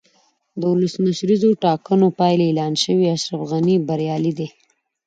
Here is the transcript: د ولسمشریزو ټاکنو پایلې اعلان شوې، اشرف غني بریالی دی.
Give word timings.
د 0.59 0.61
ولسمشریزو 0.73 1.49
ټاکنو 1.63 2.07
پایلې 2.19 2.45
اعلان 2.47 2.73
شوې، 2.83 3.05
اشرف 3.17 3.41
غني 3.51 3.75
بریالی 3.87 4.33
دی. 4.39 4.47